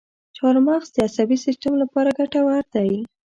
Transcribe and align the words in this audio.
چارمغز 0.37 0.87
د 0.93 0.97
عصبي 1.07 1.37
سیستم 1.45 1.73
لپاره 1.81 2.09
ګټور 2.19 2.63
دی. 2.75 2.91